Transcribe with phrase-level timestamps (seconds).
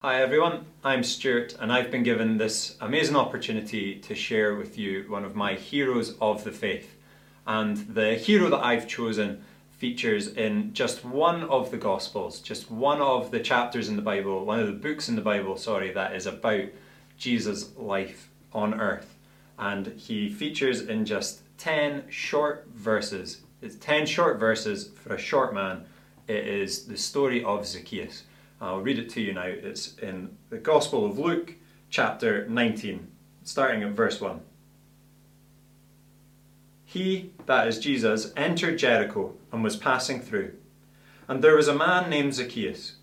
[0.00, 5.04] Hi everyone, I'm Stuart and I've been given this amazing opportunity to share with you
[5.08, 6.94] one of my heroes of the faith.
[7.48, 9.42] And the hero that I've chosen
[9.72, 14.44] features in just one of the Gospels, just one of the chapters in the Bible,
[14.44, 16.66] one of the books in the Bible, sorry, that is about
[17.16, 19.16] Jesus' life on earth.
[19.58, 23.40] And he features in just 10 short verses.
[23.62, 25.86] It's 10 short verses for a short man.
[26.28, 28.22] It is the story of Zacchaeus.
[28.60, 29.44] I'll read it to you now.
[29.44, 31.54] It's in the Gospel of Luke,
[31.90, 33.06] chapter 19,
[33.44, 34.40] starting at verse 1.
[36.84, 40.54] He, that is Jesus, entered Jericho and was passing through.
[41.28, 42.96] And there was a man named Zacchaeus.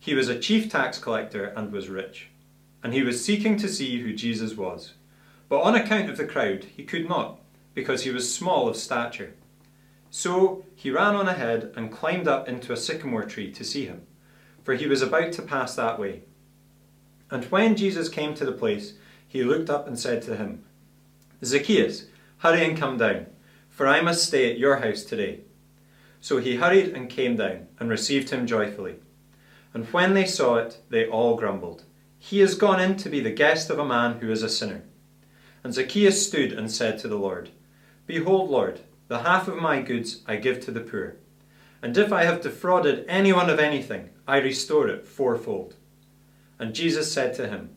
[0.00, 2.30] He was a chief tax collector and was rich.
[2.82, 4.94] And he was seeking to see who Jesus was.
[5.48, 7.38] But on account of the crowd, he could not,
[7.74, 9.34] because he was small of stature.
[10.10, 14.02] So he ran on ahead and climbed up into a sycamore tree to see him
[14.66, 16.22] for he was about to pass that way.
[17.30, 18.94] And when Jesus came to the place,
[19.28, 20.64] he looked up and said to him,
[21.44, 22.06] Zacchaeus,
[22.38, 23.26] hurry and come down,
[23.70, 25.42] for I must stay at your house today.
[26.20, 28.96] So he hurried and came down and received him joyfully.
[29.72, 31.84] And when they saw it, they all grumbled,
[32.18, 34.82] He has gone in to be the guest of a man who is a sinner.
[35.62, 37.50] And Zacchaeus stood and said to the Lord,
[38.08, 41.14] Behold, Lord, the half of my goods I give to the poor.
[41.82, 45.74] And if I have defrauded anyone of anything, I restore it fourfold.
[46.58, 47.70] And Jesus said to him,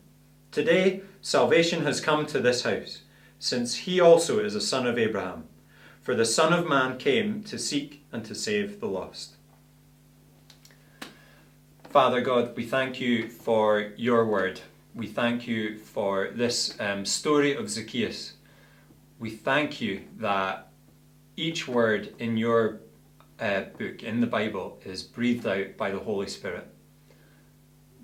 [0.51, 3.01] Today salvation has come to this house,
[3.37, 5.45] since he also is a son of Abraham.
[6.01, 9.35] For the Son of Man came to seek and to save the lost.
[11.89, 14.61] Father God, we thank you for your word.
[14.95, 18.33] We thank you for this um, story of Zacchaeus.
[19.19, 20.69] We thank you that
[21.35, 22.79] each word in your
[23.39, 26.67] uh, book in the Bible is breathed out by the Holy Spirit.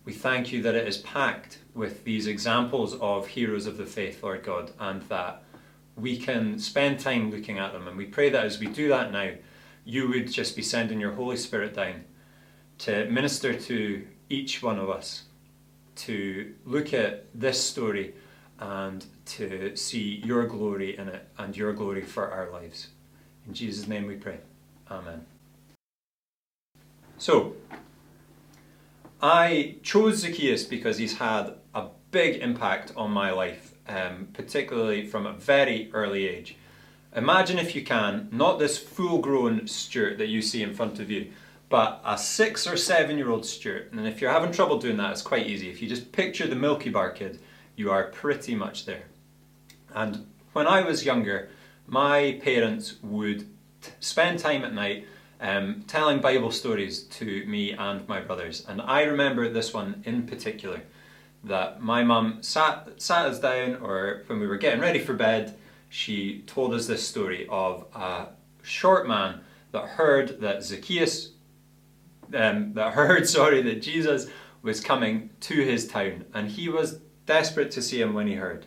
[0.06, 4.22] We thank you that it is packed with these examples of heroes of the faith,
[4.24, 5.44] Lord God, and that
[5.96, 7.88] we can spend time looking at them.
[7.88, 9.32] And we pray that as we do that now,
[9.84, 12.04] you would just be sending your Holy Spirit down
[12.80, 15.24] to minister to each one of us,
[15.96, 18.14] to look at this story
[18.60, 22.88] and to see your glory in it and your glory for our lives.
[23.48, 24.40] In Jesus' name we pray.
[24.90, 25.26] Amen.
[27.18, 27.56] So,
[29.22, 35.26] I chose Zacchaeus because he's had a big impact on my life, um, particularly from
[35.26, 36.58] a very early age.
[37.16, 41.10] Imagine, if you can, not this full grown Stuart that you see in front of
[41.10, 41.32] you,
[41.70, 43.92] but a six or seven year old Stuart.
[43.92, 45.70] And if you're having trouble doing that, it's quite easy.
[45.70, 47.40] If you just picture the Milky Bar kid,
[47.78, 49.06] you are pretty much there.
[49.94, 51.50] And when I was younger,
[51.88, 53.48] my parents would
[54.00, 55.08] spend time at night
[55.42, 58.66] um, telling Bible stories to me and my brothers.
[58.68, 60.82] And I remember this one in particular
[61.44, 65.56] that my mum sat, sat us down, or when we were getting ready for bed,
[65.90, 68.28] she told us this story of a
[68.64, 69.42] short man
[69.72, 71.32] that heard that Zacchaeus,
[72.34, 74.28] um, that heard, sorry, that Jesus
[74.62, 78.66] was coming to his town, and he was desperate to see him when he heard.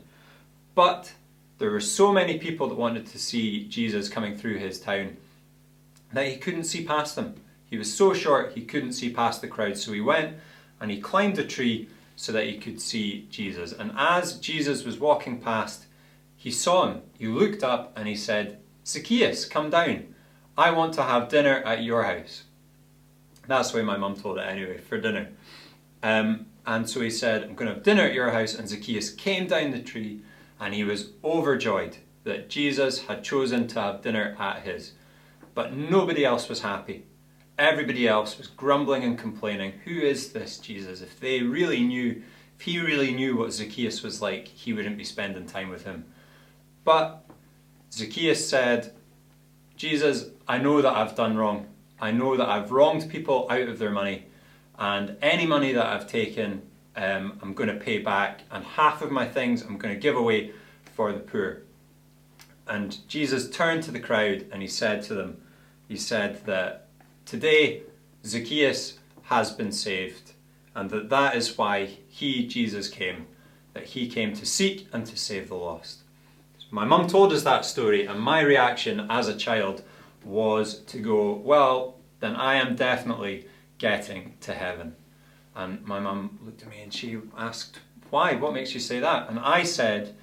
[0.75, 1.13] But
[1.59, 5.17] there were so many people that wanted to see Jesus coming through his town
[6.13, 7.35] that he couldn't see past them.
[7.67, 9.77] He was so short he couldn't see past the crowd.
[9.77, 10.37] So he went
[10.81, 13.73] and he climbed a tree so that he could see Jesus.
[13.73, 15.85] And as Jesus was walking past,
[16.37, 17.03] he saw him.
[17.19, 20.15] He looked up and he said, Zacchaeus, come down.
[20.57, 22.45] I want to have dinner at your house.
[23.47, 25.29] That's the way my mum told it anyway, for dinner.
[26.03, 28.55] Um, and so he said, I'm going to have dinner at your house.
[28.55, 30.21] And Zacchaeus came down the tree
[30.61, 34.93] and he was overjoyed that Jesus had chosen to have dinner at his.
[35.59, 37.03] But nobody else was happy.
[37.59, 39.73] Everybody else was grumbling and complaining.
[39.85, 41.01] Who is this Jesus?
[41.01, 42.23] If they really knew,
[42.57, 46.05] if he really knew what Zacchaeus was like, he wouldn't be spending time with him.
[46.85, 47.25] But
[47.91, 48.95] Zacchaeus said,
[49.75, 51.67] Jesus, I know that I've done wrong.
[52.01, 54.27] I know that I've wronged people out of their money,
[54.79, 56.63] and any money that I've taken,
[56.95, 60.15] um, I'm going to pay back, and half of my things I'm going to give
[60.15, 60.53] away
[60.95, 61.63] for the poor.
[62.69, 65.39] And Jesus turned to the crowd and he said to them,
[65.89, 66.89] he said that
[67.25, 67.83] today
[68.25, 70.33] Zacchaeus has been saved
[70.75, 73.27] and that that is why he, Jesus, came,
[73.73, 76.03] that he came to seek and to save the lost.
[76.71, 79.83] My mum told us that story, and my reaction as a child
[80.25, 83.47] was to go, Well, then I am definitely
[83.79, 84.95] getting to heaven.
[85.57, 87.81] And my mum looked at me and she asked,
[88.11, 88.35] Why?
[88.35, 89.31] What makes you say that?
[89.31, 90.15] And I said,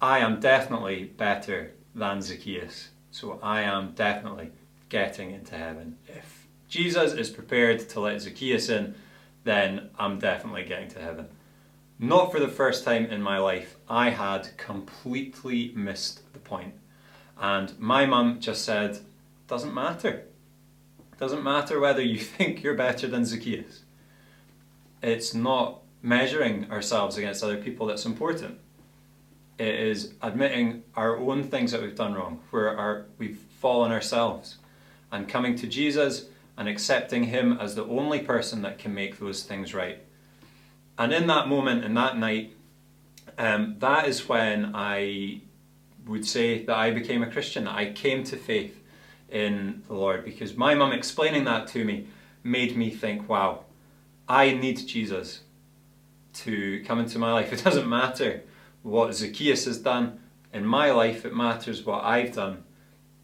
[0.00, 2.90] I am definitely better than Zacchaeus.
[3.20, 4.52] So I am definitely
[4.90, 5.96] getting into heaven.
[6.06, 8.94] If Jesus is prepared to let Zacchaeus in,
[9.42, 11.26] then I'm definitely getting to heaven.
[11.98, 16.74] Not for the first time in my life, I had completely missed the point.
[17.40, 19.00] And my mum just said,
[19.48, 20.22] doesn't matter.
[21.18, 23.82] Doesn't matter whether you think you're better than Zacchaeus.
[25.02, 28.60] It's not measuring ourselves against other people that's important.
[29.58, 34.58] It is admitting our own things that we've done wrong, where our, we've fallen ourselves,
[35.10, 36.26] and coming to Jesus
[36.56, 39.98] and accepting Him as the only person that can make those things right.
[40.96, 42.54] And in that moment, in that night,
[43.36, 45.42] um, that is when I
[46.06, 47.64] would say that I became a Christian.
[47.64, 48.82] that I came to faith
[49.28, 52.06] in the Lord because my mum explaining that to me
[52.42, 53.64] made me think, wow,
[54.28, 55.40] I need Jesus
[56.34, 57.52] to come into my life.
[57.52, 58.42] It doesn't matter
[58.82, 60.20] what Zacchaeus has done
[60.52, 62.64] in my life, it matters what I've done.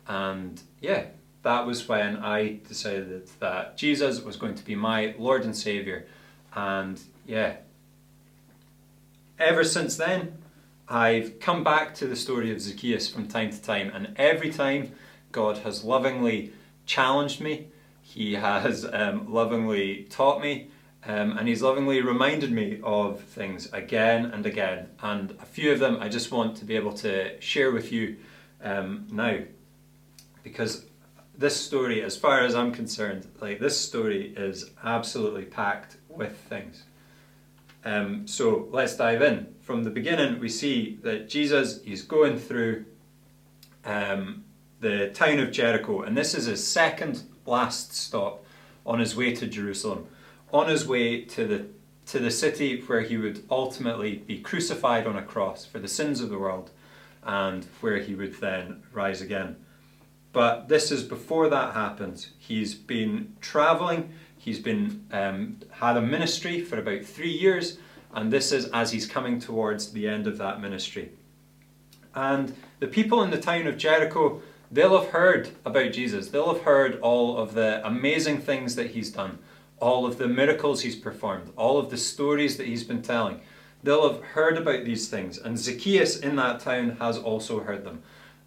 [0.06, 1.06] And yeah,
[1.43, 6.06] that was when I decided that Jesus was going to be my Lord and Savior.
[6.55, 7.56] And yeah,
[9.39, 10.39] ever since then,
[10.89, 14.93] I've come back to the story of Zacchaeus from time to time, and every time
[15.33, 16.53] God has lovingly
[16.85, 17.69] challenged me,
[18.03, 20.69] He has um, lovingly taught me,
[21.06, 24.89] um, and He's lovingly reminded me of things again and again.
[25.01, 28.17] And a few of them I just want to be able to share with you
[28.62, 29.39] um, now,
[30.43, 30.87] because
[31.37, 36.85] this story, as far as I'm concerned, like this story is absolutely packed with things.
[37.85, 39.55] Um, so let's dive in.
[39.61, 42.87] From the beginning, we see that Jesus is going through
[43.85, 44.45] um,
[44.81, 48.45] the town of Jericho, and this is his second last stop
[48.87, 50.06] on his way to Jerusalem,
[50.52, 51.67] on his way to the
[52.06, 56.20] to the city where he would ultimately be crucified on a cross for the sins
[56.20, 56.70] of the world,
[57.23, 59.56] and where he would then rise again.
[60.32, 62.31] But this is before that happens.
[62.38, 64.12] He's been traveling
[64.44, 67.79] He's been um, had a ministry for about three years,
[68.12, 71.12] and this is as he's coming towards the end of that ministry.
[72.14, 76.29] And the people in the town of Jericho, they'll have heard about Jesus.
[76.29, 79.38] They'll have heard all of the amazing things that he's done,
[79.85, 83.39] all of the miracles he's performed, all of the stories that he's been telling.
[83.83, 88.03] They'll have heard about these things, and Zacchaeus in that town has also heard them.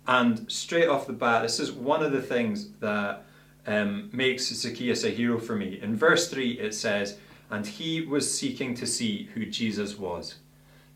[0.08, 3.24] And straight off the bat, this is one of the things that
[3.68, 5.80] um, makes Zacchaeus a hero for me.
[5.80, 7.20] In verse 3, it says,
[7.52, 10.38] And he was seeking to see who Jesus was.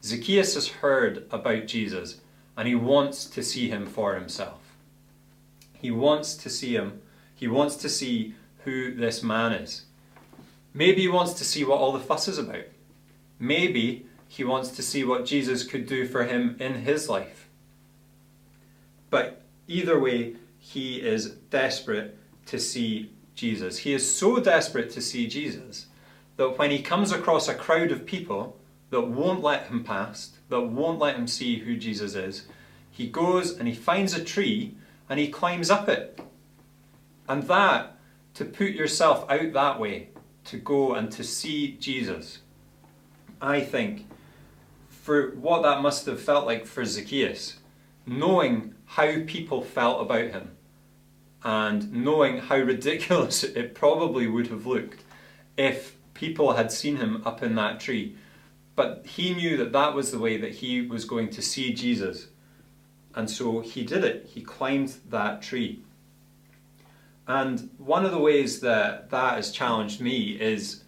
[0.04, 2.22] Zacchaeus has heard about Jesus
[2.58, 4.76] and he wants to see him for himself.
[5.74, 7.02] He wants to see him.
[7.36, 8.34] He wants to see
[8.64, 9.84] who this man is.
[10.74, 12.66] Maybe he wants to see what all the fuss is about.
[13.40, 17.50] Maybe he wants to see what Jesus could do for him in his life.
[19.10, 23.80] But either way, he is desperate to see Jesus.
[23.80, 25.88] He is so desperate to see Jesus
[26.38, 28.58] that when he comes across a crowd of people
[28.90, 32.46] that won't let him past, that won't let him see who Jesus is,
[32.90, 34.76] he goes and he finds a tree
[35.10, 36.20] and he climbs up it.
[37.28, 37.98] And that,
[38.36, 40.10] to put yourself out that way,
[40.46, 42.40] to go and to see Jesus,
[43.42, 44.08] I think,
[44.90, 47.58] for what that must have felt like for Zacchaeus,
[48.06, 50.52] knowing how people felt about him,
[51.44, 55.04] and knowing how ridiculous it probably would have looked
[55.58, 58.16] if people had seen him up in that tree.
[58.75, 62.27] But he knew that that was the way that he was going to see Jesus.
[63.13, 64.30] And so he did it.
[64.34, 65.82] He climbed that tree.
[67.28, 70.84] And one of the ways that that has challenged me is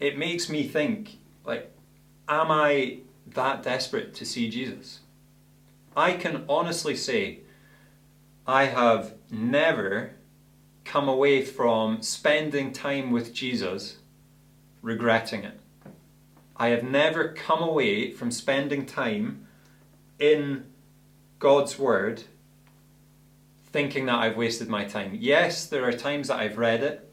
[0.00, 1.70] it makes me think, like,
[2.28, 2.98] am I
[3.34, 5.00] that desperate to see Jesus?
[5.96, 7.40] I can honestly say
[8.46, 10.12] I have never
[10.84, 13.96] come away from spending time with Jesus
[14.82, 15.58] regretting it.
[16.56, 19.46] I have never come away from spending time
[20.18, 20.66] in
[21.38, 22.24] God's Word
[23.76, 25.18] thinking that I've wasted my time.
[25.20, 27.06] Yes, there are times that I've read it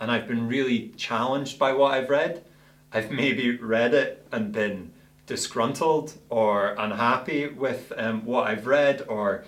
[0.00, 2.42] and I've been really challenged by what I've read.
[2.90, 4.92] I've maybe read it and been
[5.26, 9.44] disgruntled or unhappy with um, what I've read or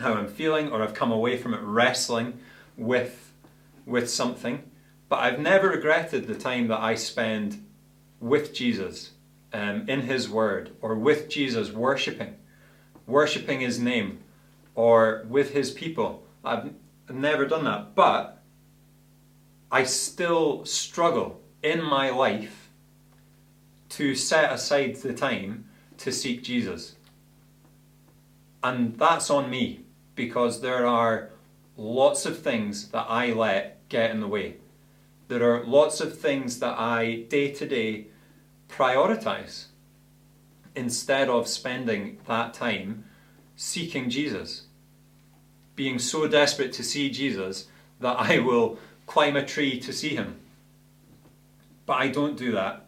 [0.00, 2.40] how I'm feeling or I've come away from it wrestling
[2.78, 3.30] with,
[3.84, 4.62] with something.
[5.10, 7.66] But I've never regretted the time that I spend
[8.18, 9.10] with Jesus
[9.52, 12.36] um, in His Word or with Jesus worshipping,
[13.06, 14.21] worshipping His name
[14.74, 16.24] or with His people.
[16.44, 16.72] I've
[17.10, 17.94] never done that.
[17.94, 18.42] But
[19.70, 22.68] I still struggle in my life
[23.90, 25.66] to set aside the time
[25.98, 26.96] to seek Jesus.
[28.62, 31.30] And that's on me because there are
[31.76, 34.56] lots of things that I let get in the way.
[35.28, 38.06] there are lots of things that I day to day
[38.68, 39.66] prioritize
[40.74, 43.04] instead of spending that time
[43.62, 44.62] seeking Jesus.
[45.76, 47.68] Being so desperate to see Jesus
[48.00, 50.40] that I will climb a tree to see him.
[51.86, 52.86] But I don't do that.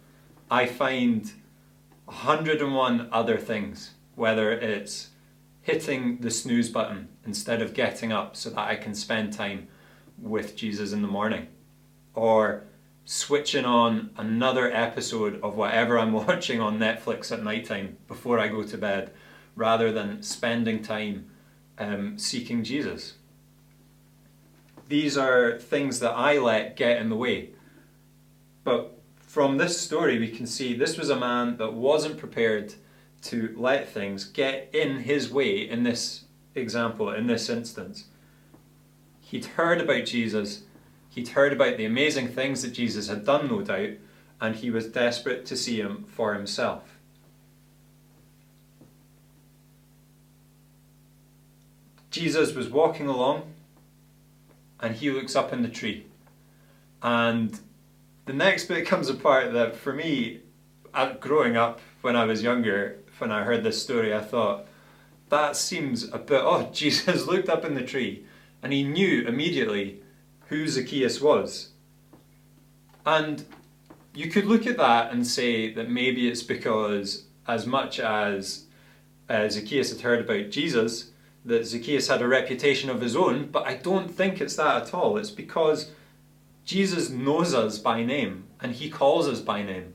[0.50, 1.30] I find
[2.06, 5.10] 101 other things, whether it's
[5.62, 9.68] hitting the snooze button instead of getting up so that I can spend time
[10.20, 11.46] with Jesus in the morning,
[12.14, 12.64] or
[13.04, 18.48] switching on another episode of whatever I'm watching on Netflix at night time before I
[18.48, 19.12] go to bed,
[19.56, 21.30] rather than spending time
[21.78, 23.14] um, seeking Jesus.
[24.88, 27.50] These are things that I let get in the way.
[28.64, 32.74] But from this story, we can see this was a man that wasn't prepared
[33.22, 38.04] to let things get in his way in this example, in this instance.
[39.20, 40.62] He'd heard about Jesus,
[41.10, 43.94] he'd heard about the amazing things that Jesus had done, no doubt,
[44.40, 46.93] and he was desperate to see him for himself.
[52.14, 53.42] Jesus was walking along
[54.78, 56.06] and he looks up in the tree.
[57.02, 57.58] And
[58.26, 60.42] the next bit comes apart that for me,
[61.18, 64.66] growing up when I was younger, when I heard this story, I thought,
[65.28, 66.72] that seems a bit odd.
[66.72, 68.24] Jesus looked up in the tree
[68.62, 70.00] and he knew immediately
[70.46, 71.70] who Zacchaeus was.
[73.04, 73.44] And
[74.14, 78.66] you could look at that and say that maybe it's because, as much as
[79.28, 81.10] uh, Zacchaeus had heard about Jesus,
[81.44, 84.94] that Zacchaeus had a reputation of his own, but I don't think it's that at
[84.94, 85.18] all.
[85.18, 85.90] It's because
[86.64, 89.92] Jesus knows us by name and he calls us by name.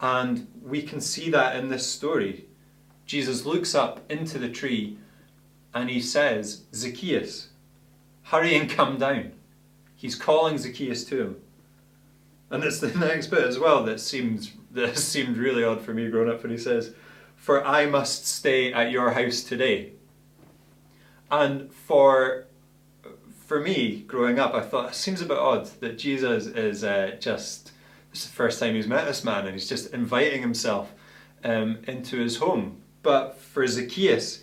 [0.00, 2.46] And we can see that in this story.
[3.06, 4.98] Jesus looks up into the tree
[5.72, 7.48] and he says, Zacchaeus,
[8.24, 9.32] hurry and come down.
[9.94, 11.36] He's calling Zacchaeus to him.
[12.50, 16.10] And it's the next bit as well that seems that seemed really odd for me
[16.10, 16.94] growing up when he says,
[17.36, 19.92] For I must stay at your house today.
[21.30, 22.46] And for
[23.46, 27.16] for me, growing up, I thought it seems a bit odd that Jesus is uh,
[27.18, 27.72] just
[28.10, 30.92] this is the first time he's met this man and he's just inviting himself
[31.44, 32.82] um, into his home.
[33.02, 34.42] But for Zacchaeus,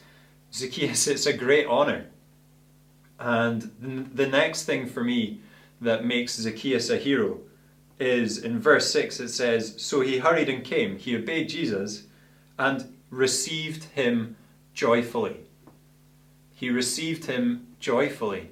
[0.54, 2.08] Zacchaeus, it's a great honor.
[3.20, 5.42] And the next thing for me
[5.82, 7.40] that makes Zacchaeus a hero
[8.00, 12.04] is in verse 6 it says, So he hurried and came, he obeyed Jesus
[12.60, 14.36] and received him
[14.74, 15.45] joyfully.
[16.56, 18.50] He received him joyfully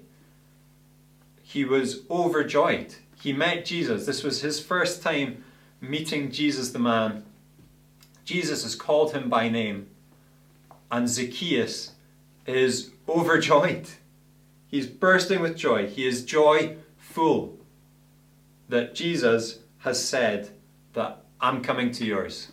[1.54, 2.96] he was overjoyed.
[3.22, 4.08] He met Jesus.
[4.08, 5.44] This was his first time
[5.80, 7.26] meeting Jesus the man.
[8.26, 9.86] Jesus has called him by name,
[10.92, 11.92] and Zacchaeus
[12.48, 13.88] is overjoyed.
[14.66, 15.86] He's bursting with joy.
[15.86, 17.60] He is joyful
[18.68, 20.50] that Jesus has said
[20.94, 22.52] that I'm coming to yours.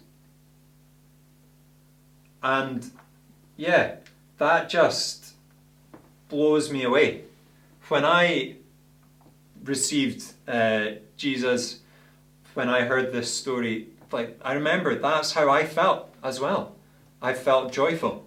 [2.43, 2.91] And
[3.57, 3.95] yeah,
[4.37, 5.20] that just
[6.31, 7.25] blows me away.
[7.89, 8.57] When I
[9.65, 11.81] received uh, Jesus,
[12.55, 16.77] when I heard this story, like I remember that's how I felt as well.
[17.21, 18.27] I felt joyful.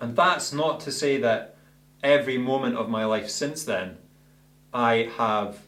[0.00, 1.56] And that's not to say that
[2.02, 3.98] every moment of my life since then
[4.72, 5.58] I have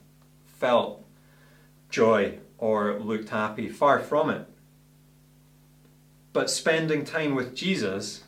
[0.47, 1.05] felt
[1.91, 3.69] joy or looked happy.
[3.69, 4.47] Far from it.
[6.33, 8.23] But spending time with Jesus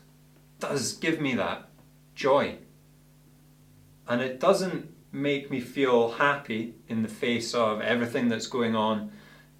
[0.59, 1.67] does give me that
[2.13, 2.57] joy.
[4.07, 9.11] And it doesn't make me feel happy in the face of everything that's going on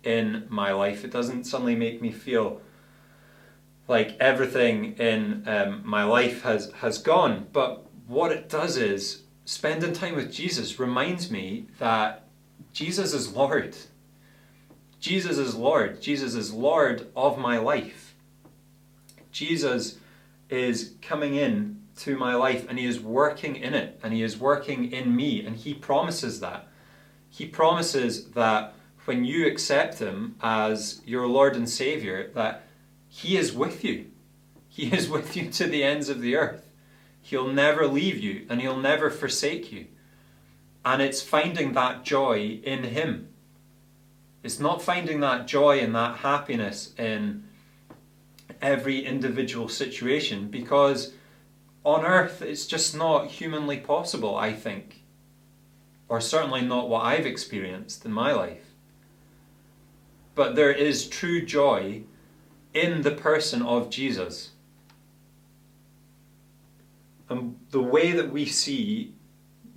[0.04, 1.04] in my life.
[1.04, 2.62] It doesn't suddenly make me feel
[3.88, 7.48] like everything in um, my life has, has gone.
[7.54, 12.28] But what it does is spending time with Jesus reminds me that
[12.74, 13.76] Jesus is Lord.
[15.00, 16.02] Jesus is Lord.
[16.02, 18.16] Jesus is Lord of my life.
[19.32, 19.98] Jesus
[20.50, 24.38] is coming in to my life and He is working in it and He is
[24.38, 26.68] working in me and He promises that.
[27.30, 28.74] He promises that
[29.06, 32.64] when you accept Him as your Lord and Savior, that
[33.08, 34.08] He is with you.
[34.68, 36.68] He is with you to the ends of the earth.
[37.22, 39.88] He'll never leave you and He'll never forsake you.
[40.84, 43.30] And it's finding that joy in Him.
[44.44, 47.46] It's not finding that joy and that happiness in
[48.62, 51.14] every individual situation because
[51.86, 55.04] on earth it's just not humanly possible, I think.
[56.10, 58.74] Or certainly not what I've experienced in my life.
[60.34, 62.04] But there is true joy
[62.74, 64.52] in the person of Jesus.
[67.30, 69.14] And the way that we see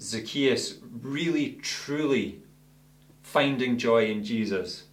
[0.01, 2.43] Zacchaeus really, truly
[3.23, 4.85] finding joy in Jesus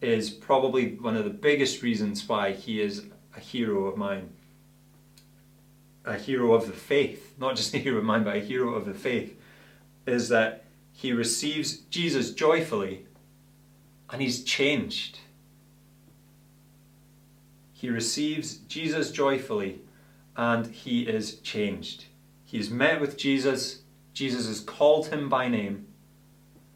[0.00, 4.30] is probably one of the biggest reasons why he is a hero of mine.
[6.06, 8.86] A hero of the faith, not just a hero of mine, but a hero of
[8.86, 9.38] the faith,
[10.06, 13.04] is that he receives Jesus joyfully
[14.08, 15.18] and he's changed.
[17.72, 19.80] He receives Jesus joyfully
[20.36, 22.04] and he is changed.
[22.44, 23.82] He's met with Jesus,
[24.14, 25.86] Jesus has called him by name,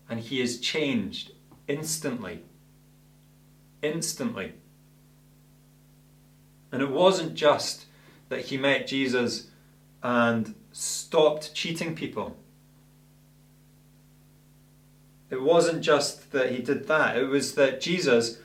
[0.09, 1.33] and he is changed
[1.69, 2.43] instantly.
[3.83, 4.55] Instantly.
[6.73, 7.87] And it wasn't just
[8.31, 9.49] that he met Jesus
[10.03, 12.37] and stopped cheating people.
[15.29, 18.39] It wasn't just that he did that, it was that Jesus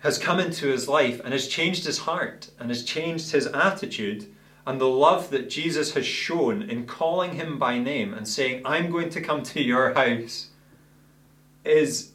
[0.00, 4.26] has come into his life and has changed his heart and has changed his attitude
[4.66, 8.90] and the love that Jesus has shown in calling him by name and saying, I'm
[8.90, 10.48] going to come to your house,
[11.64, 12.12] is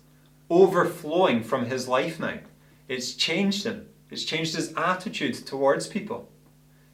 [0.49, 2.39] overflowing from his life now.
[2.87, 6.29] It's changed him, it's changed his attitude towards people,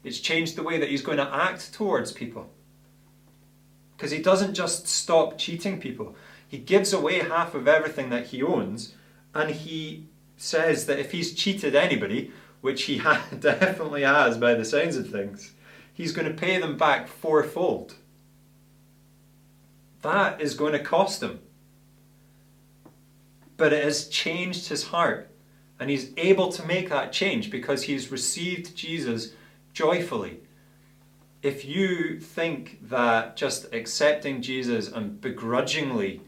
[0.04, 2.50] it's changed the way that he's going to act towards people.
[3.96, 6.14] Because he doesn't just stop cheating people,
[6.46, 8.94] he gives away half of everything that he owns
[9.34, 10.06] and he
[10.36, 12.30] says that if he's cheated anybody,
[12.60, 15.52] which he ha- definitely has by the sounds of things,
[15.92, 17.94] he's going to pay them back fourfold.
[20.02, 21.40] That is going to cost him.
[23.56, 25.30] But it has changed his heart.
[25.80, 29.32] And he's able to make that change because he's received Jesus
[29.74, 30.38] joyfully.
[31.42, 36.22] If you think that just accepting Jesus and begrudgingly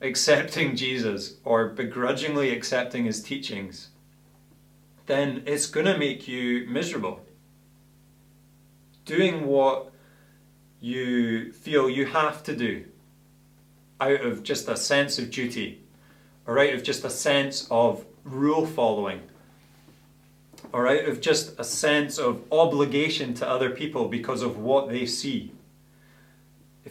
[0.00, 3.88] accepting Jesus or begrudgingly accepting his teachings,
[5.06, 7.24] then it's going to make you miserable.
[9.04, 9.90] Doing what
[10.80, 12.84] you feel you have to do
[14.00, 15.82] out of just a sense of duty
[16.46, 19.22] or out of just a sense of rule following
[20.76, 25.06] or out of just a sense of obligation to other people because of what they
[25.06, 25.52] see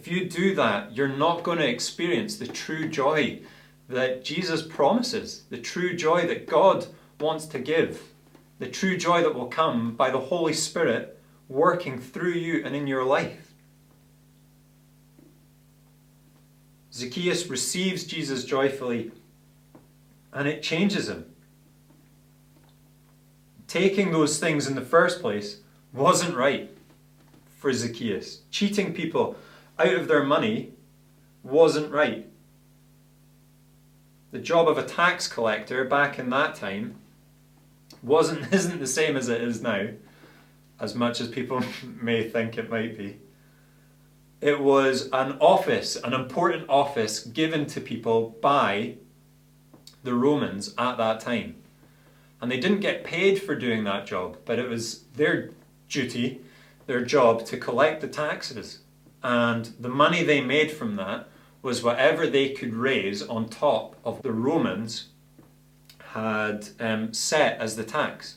[0.06, 3.40] if you do that, you're not going to experience the true joy
[3.88, 6.86] that Jesus promises, the true joy that God
[7.20, 8.04] wants to give,
[8.60, 11.18] the true joy that will come by the Holy Spirit
[11.48, 13.54] working through you and in your life.
[16.94, 19.12] Zacchaeus receives Jesus joyfully
[20.34, 21.26] and it changes him.
[23.68, 25.58] Taking those things in the first place
[25.92, 26.76] wasn't right
[27.58, 28.42] for Zacchaeus.
[28.52, 29.36] Cheating people
[29.80, 30.74] out of their money
[31.44, 32.28] wasn't right.
[34.32, 36.96] The job of a tax collector back in that time
[38.04, 39.88] wasn't isn't the same as it is now,
[40.80, 41.64] as much as people
[42.02, 43.18] may think it might be.
[44.42, 48.98] It was an office, an important office given to people by
[50.04, 51.56] the Romans at that time.
[52.42, 55.52] And they didn't get paid for doing that job, but it was their
[55.90, 56.42] duty,
[56.86, 58.80] their job to collect the taxes
[59.26, 61.28] and the money they made from that
[61.64, 65.08] was whatever they could raise on top of the Romans
[66.10, 68.36] had um, set as the tax.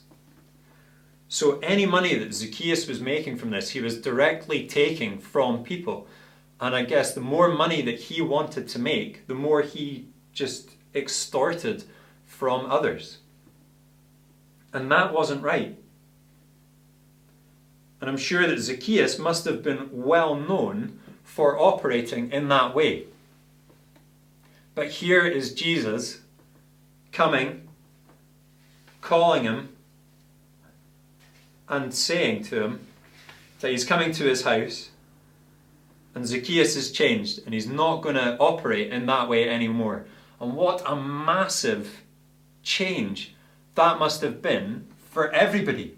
[1.28, 6.06] So any money that Zacchaeus was making from this, he was directly taking from people.
[6.58, 10.70] And I guess the more money that he wanted to make, the more he just
[10.94, 11.84] extorted
[12.24, 13.18] from others.
[14.72, 15.76] And that wasn't right.
[18.00, 23.04] And I'm sure that Zacchaeus must have been well known for operating in that way.
[24.74, 26.20] But here is Jesus
[27.10, 27.68] coming,
[29.00, 29.70] calling him,
[31.68, 32.86] and saying to him
[33.60, 34.90] that he's coming to his house,
[36.14, 40.06] and Zacchaeus has changed, and he's not going to operate in that way anymore.
[40.40, 42.02] And what a massive
[42.62, 43.34] change
[43.78, 45.96] that must have been for everybody.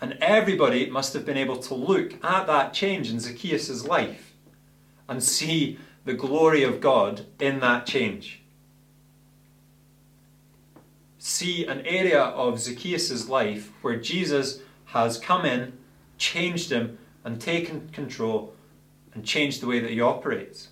[0.00, 4.32] And everybody must have been able to look at that change in Zacchaeus' life
[5.06, 8.40] and see the glory of God in that change.
[11.18, 15.74] See an area of Zacchaeus' life where Jesus has come in,
[16.16, 18.54] changed him, and taken control
[19.12, 20.68] and changed the way that he operates.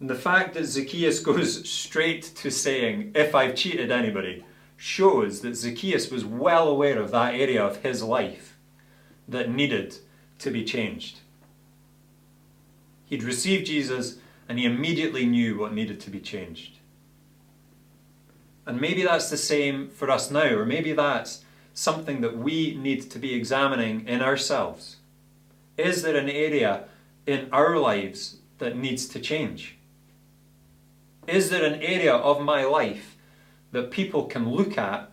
[0.00, 4.44] And the fact that Zacchaeus goes straight to saying, If I've cheated anybody,
[4.76, 8.56] shows that Zacchaeus was well aware of that area of his life
[9.28, 9.96] that needed
[10.40, 11.20] to be changed.
[13.06, 14.16] He'd received Jesus
[14.48, 16.78] and he immediately knew what needed to be changed.
[18.66, 23.10] And maybe that's the same for us now, or maybe that's something that we need
[23.10, 24.96] to be examining in ourselves.
[25.76, 26.84] Is there an area
[27.26, 29.76] in our lives that needs to change?
[31.26, 33.16] Is there an area of my life
[33.72, 35.10] that people can look at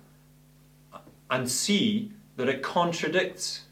[1.29, 3.63] and see that it contradicts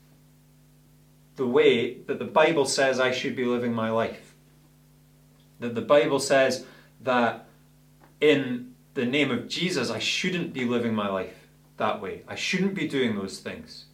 [1.35, 4.33] the way that the Bible says I should be living my life?
[5.59, 6.65] That the Bible says
[7.01, 7.45] that
[8.21, 11.47] in the name of Jesus, I shouldn't be living my life
[11.77, 12.23] that way.
[12.27, 13.85] I shouldn't be doing those things.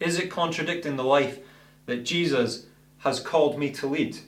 [0.00, 1.38] Is it contradicting the life
[1.86, 2.66] that Jesus
[2.98, 4.18] has called me to lead?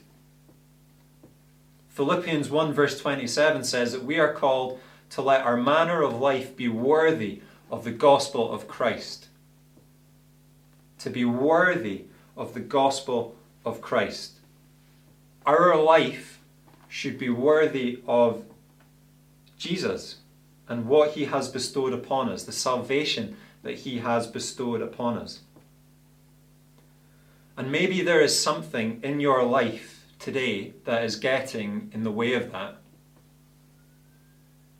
[1.95, 4.81] Philippians 1 verse 27 says that we are called
[5.11, 9.27] to let our manner of life be worthy of the gospel of Christ.
[10.99, 14.39] To be worthy of the gospel of Christ.
[15.45, 16.41] Our life
[16.89, 18.43] should be worthy of
[19.57, 20.17] Jesus
[20.67, 25.43] and what he has bestowed upon us, the salvation that he has bestowed upon us.
[27.55, 32.33] And maybe there is something in your life today that is getting in the way
[32.33, 32.77] of that.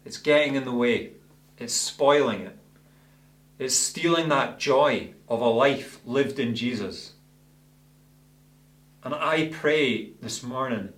[0.04, 1.12] It's getting in the way,
[1.58, 2.58] it's spoiling it,
[3.58, 7.14] it's stealing that joy of a life lived in Jesus.
[9.04, 10.90] And I pray this morning,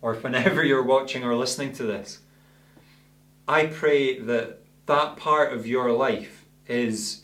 [0.00, 2.20] or whenever you're watching or listening to this,
[3.46, 7.22] I pray that that part of your life is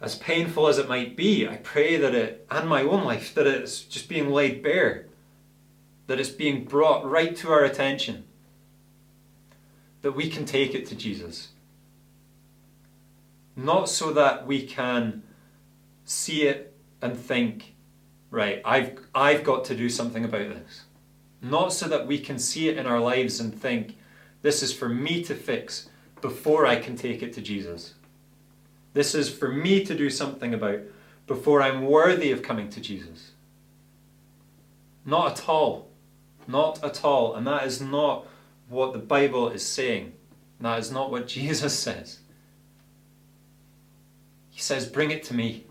[0.00, 1.48] as painful as it might be.
[1.48, 5.06] I pray that it, and my own life, that it's just being laid bare,
[6.06, 8.24] that it's being brought right to our attention,
[10.02, 11.48] that we can take it to Jesus.
[13.56, 15.22] Not so that we can
[16.04, 17.74] see it and think,
[18.30, 20.82] right, I've, I've got to do something about this.
[21.40, 23.96] Not so that we can see it in our lives and think,
[24.42, 25.88] this is for me to fix
[26.20, 27.94] before I can take it to Jesus.
[28.92, 30.80] This is for me to do something about
[31.26, 33.32] before I'm worthy of coming to Jesus.
[35.04, 35.88] Not at all.
[36.46, 37.34] Not at all.
[37.34, 38.26] And that is not
[38.68, 40.12] what the Bible is saying.
[40.60, 42.20] That is not what Jesus says.
[44.50, 45.66] He says, Bring it to me.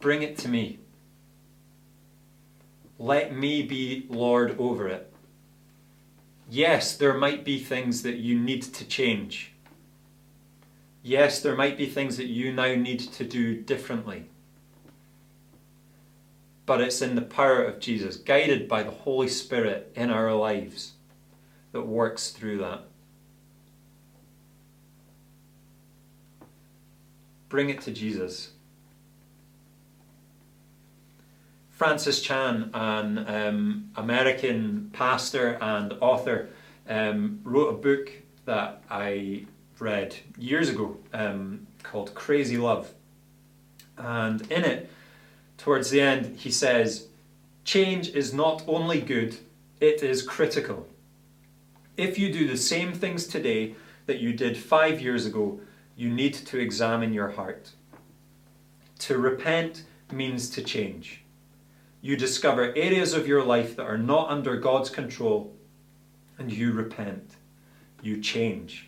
[0.00, 0.78] Bring it to me.
[2.98, 5.12] Let me be Lord over it
[6.48, 9.52] yes, there might be things that you need to change.
[11.02, 14.28] Yes, there might be things that you now need to do differently.
[16.66, 20.94] But it's in the power of Jesus, guided by the Holy Spirit in our lives,
[21.72, 22.82] that works through that.
[27.48, 28.50] Bring it to Jesus.
[31.70, 36.48] Francis Chan, an um, American pastor and author,
[36.88, 38.10] um, wrote a book
[38.46, 39.44] that I
[39.78, 42.92] read years ago um, called Crazy Love.
[43.98, 44.90] And in it,
[45.58, 47.08] towards the end, he says,
[47.64, 49.38] Change is not only good,
[49.80, 50.86] it is critical.
[51.96, 53.74] If you do the same things today
[54.06, 55.60] that you did five years ago,
[55.96, 57.70] you need to examine your heart.
[59.00, 61.22] To repent means to change
[62.06, 65.52] you discover areas of your life that are not under God's control,
[66.38, 67.32] and you repent.
[68.00, 68.86] You change.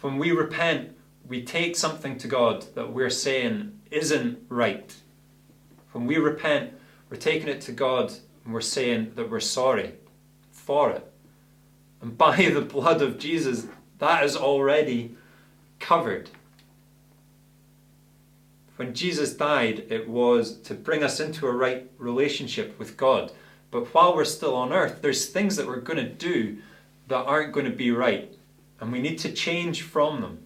[0.00, 0.96] When we repent,
[1.30, 4.92] we take something to God that we're saying isn't right.
[5.92, 6.72] When we repent,
[7.08, 8.12] we're taking it to God
[8.44, 9.94] and we're saying that we're sorry
[10.50, 11.08] for it.
[12.02, 15.16] And by the blood of Jesus, that is already
[15.78, 16.30] covered.
[18.74, 23.30] When Jesus died, it was to bring us into a right relationship with God.
[23.70, 26.58] But while we're still on earth, there's things that we're going to do
[27.06, 28.34] that aren't going to be right.
[28.80, 30.38] And we need to change from them.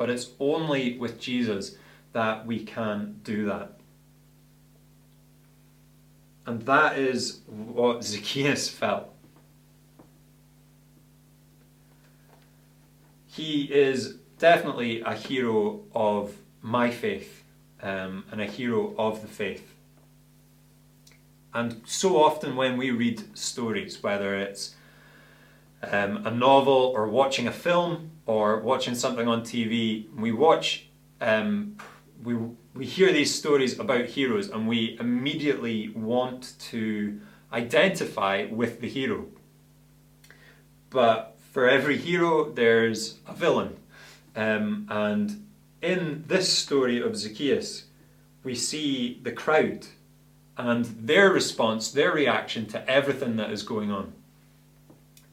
[0.00, 1.76] But it's only with Jesus
[2.14, 3.72] that we can do that.
[6.46, 9.12] And that is what Zacchaeus felt.
[13.26, 17.44] He is definitely a hero of my faith
[17.82, 19.74] um, and a hero of the faith.
[21.52, 24.76] And so often when we read stories, whether it's
[25.82, 30.88] um, a novel or watching a film or watching something on TV, we watch,
[31.20, 31.76] um,
[32.22, 32.34] we,
[32.74, 37.20] we hear these stories about heroes and we immediately want to
[37.52, 39.26] identify with the hero.
[40.90, 43.76] But for every hero, there's a villain.
[44.36, 45.46] Um, and
[45.82, 47.84] in this story of Zacchaeus,
[48.44, 49.86] we see the crowd
[50.56, 54.12] and their response, their reaction to everything that is going on.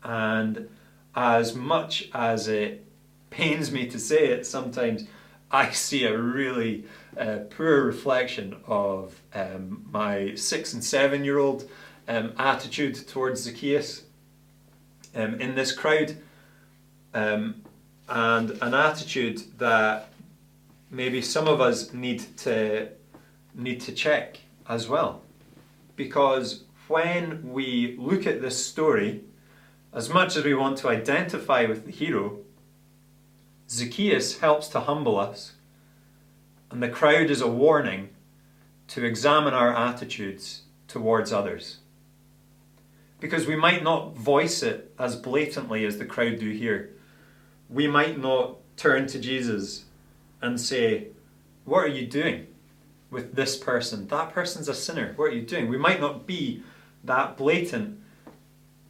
[0.03, 0.69] And
[1.17, 2.85] as much as it
[3.31, 5.07] pains me to say it sometimes,
[5.49, 6.85] I see a really
[7.17, 11.67] uh, poor reflection of um, my six and seven year old
[12.07, 14.03] um, attitude towards Zacchaeus
[15.15, 16.15] um, in this crowd,
[17.15, 17.63] um,
[18.07, 20.09] and an attitude that
[20.91, 22.89] maybe some of us need to
[23.55, 25.23] need to check as well,
[25.95, 29.23] because when we look at this story,
[29.93, 32.39] as much as we want to identify with the hero,
[33.69, 35.53] Zacchaeus helps to humble us,
[36.71, 38.09] and the crowd is a warning
[38.89, 41.77] to examine our attitudes towards others.
[43.19, 46.93] Because we might not voice it as blatantly as the crowd do here.
[47.69, 49.85] We might not turn to Jesus
[50.41, 51.07] and say,
[51.65, 52.47] What are you doing
[53.09, 54.07] with this person?
[54.07, 55.13] That person's a sinner.
[55.15, 55.67] What are you doing?
[55.67, 56.63] We might not be
[57.03, 57.99] that blatant,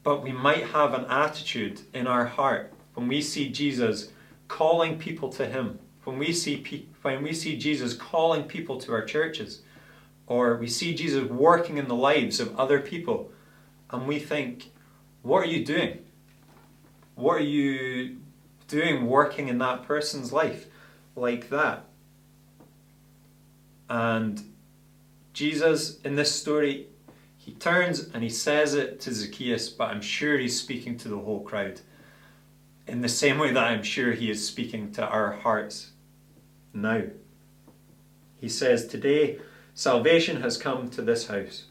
[0.07, 4.07] but we might have an attitude in our heart when we see Jesus
[4.47, 8.93] calling people to Him, when we see, pe- when we see Jesus calling people to
[8.93, 9.63] our churches,
[10.25, 13.33] or we see Jesus working in the lives of other people,
[13.89, 14.71] and we think,
[15.23, 16.05] What are you doing?
[17.15, 18.15] What are you
[18.69, 20.67] doing working in that person's life
[21.17, 21.83] like that?
[23.89, 24.41] And
[25.33, 26.87] Jesus, in this story,
[27.47, 31.17] he turns and he says it to Zacchaeus, but I'm sure he's speaking to the
[31.17, 31.79] whole crowd.
[32.85, 35.91] In the same way that I'm sure he is speaking to our hearts
[36.73, 37.03] now.
[38.35, 39.39] He says, Today
[39.73, 41.67] salvation has come to this house,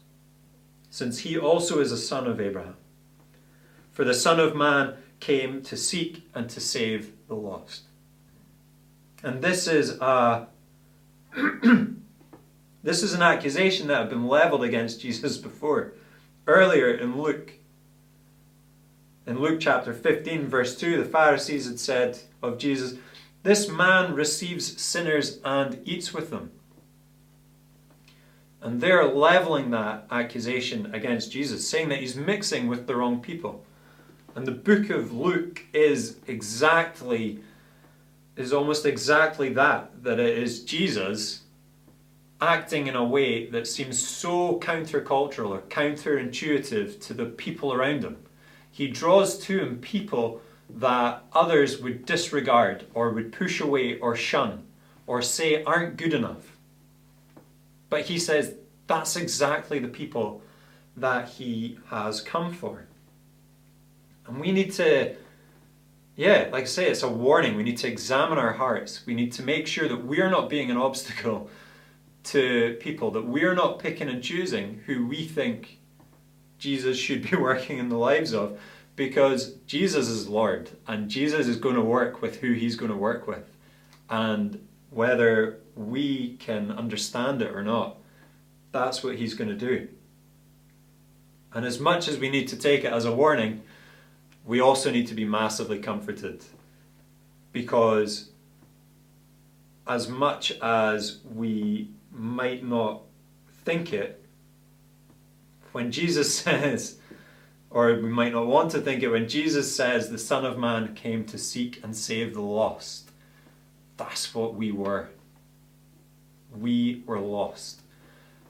[0.89, 2.77] since he also is a son of Abraham.
[3.91, 7.83] For the Son of Man came to seek and to save the lost.
[9.21, 10.47] And this is a
[12.87, 15.91] This is an accusation that had been leveled against Jesus before.
[16.47, 17.51] Earlier in Luke,
[19.25, 22.97] in Luke chapter 15, verse 2, the Pharisees had said of Jesus,
[23.43, 26.51] This man receives sinners and eats with them.
[28.61, 33.65] And they're leveling that accusation against Jesus, saying that he's mixing with the wrong people.
[34.33, 37.41] And the book of Luke is exactly,
[38.37, 41.41] is almost exactly that, that it is Jesus
[42.39, 48.17] acting in a way that seems so countercultural or counterintuitive to the people around him.
[48.71, 54.63] He draws to him people that others would disregard or would push away or shun
[55.07, 56.57] or say aren't good enough.
[57.89, 58.53] But he says
[58.85, 60.41] that's exactly the people
[60.95, 62.85] that he has come for.
[64.27, 65.15] And we need to,
[66.15, 67.55] yeah, like I say, it's a warning.
[67.55, 69.05] We need to examine our hearts.
[69.05, 71.49] We need to make sure that we're not being an obstacle
[72.27, 75.79] to people that we're not picking and choosing who we think
[76.59, 78.59] Jesus should be working in the lives of
[78.95, 82.97] because Jesus is Lord and Jesus is going to work with who he's going to
[82.97, 83.45] work with.
[84.09, 87.97] And whether we can understand it or not,
[88.71, 89.87] that's what he's going to do.
[91.53, 93.61] And as much as we need to take it as a warning,
[94.45, 96.43] we also need to be massively comforted
[97.51, 98.29] because
[99.87, 103.01] as much as we might not
[103.63, 104.23] think it,
[105.71, 106.97] when Jesus says,
[107.69, 110.95] or we might not want to think it, when Jesus says the Son of Man
[110.95, 113.11] came to seek and save the lost,
[113.97, 115.09] that's what we were.
[116.55, 117.81] We were lost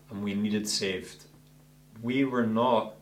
[0.10, 1.26] and we needed saved.
[2.02, 2.94] We were not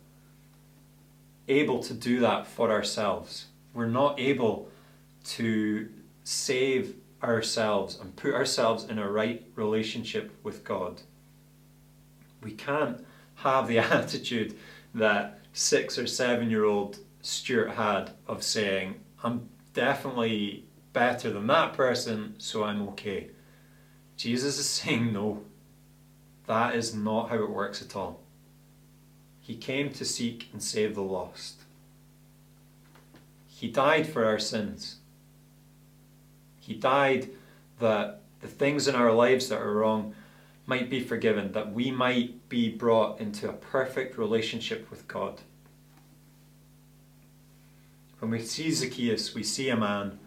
[1.48, 3.48] able to do that for ourselves.
[3.74, 4.70] We're not able
[5.26, 5.90] to
[6.24, 6.96] save
[7.28, 11.02] ourselves and put ourselves in a right relationship with God.
[12.42, 14.56] We can't have the attitude
[14.94, 21.74] that six or seven year old Stuart had of saying, I'm definitely better than that
[21.74, 23.30] person, so I'm okay.
[24.16, 25.44] Jesus is saying, no,
[26.48, 28.22] that is not how it works at all.
[29.42, 31.62] He came to seek and save the lost.
[33.48, 34.98] He died for our sins.
[36.66, 37.30] He died
[37.80, 40.16] that the things in our lives that are wrong
[40.66, 45.42] might be forgiven, that we might be brought into a perfect relationship with God.
[48.18, 50.18] When we see Zacchaeus, we see a man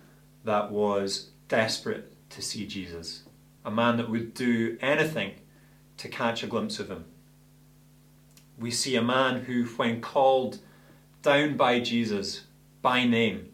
[0.45, 3.25] that was desperate to see Jesus,
[3.65, 5.33] a man that would do anything
[5.97, 7.05] to catch a glimpse of him.
[8.57, 10.61] We see a man who, when called
[11.23, 12.43] down by Jesus
[12.81, 13.49] by name,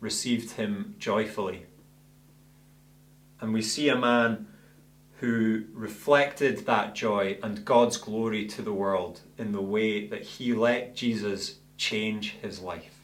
[0.00, 1.64] received him joyfully
[3.40, 4.46] and we see a man
[5.18, 10.54] who reflected that joy and God's glory to the world in the way that he
[10.54, 13.00] let Jesus change his life.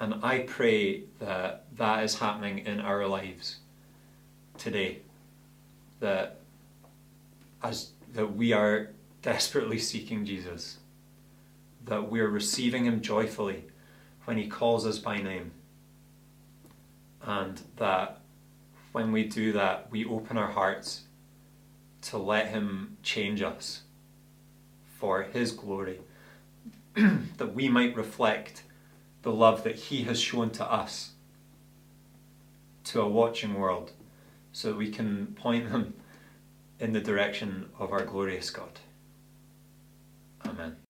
[0.00, 3.56] And I pray that that is happening in our lives.
[4.58, 4.98] today
[6.00, 6.38] that
[7.62, 8.90] as that we are
[9.22, 10.78] desperately seeking Jesus,
[11.84, 13.64] that we're receiving him joyfully
[14.24, 15.50] when he calls us by name.
[17.22, 18.20] And that
[18.94, 21.02] when we do that, we open our hearts
[22.00, 23.80] to let him change us
[25.00, 25.98] for his glory,
[26.94, 28.62] that we might reflect
[29.22, 31.10] the love that he has shown to us
[32.84, 33.90] to a watching world
[34.52, 35.94] so that we can point them
[36.78, 38.78] in the direction of our glorious God.
[40.46, 40.83] Amen.